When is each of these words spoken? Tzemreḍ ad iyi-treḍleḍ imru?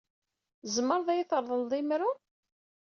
Tzemreḍ 0.61 1.07
ad 1.09 1.15
iyi-treḍleḍ 1.17 1.71
imru? 1.79 2.11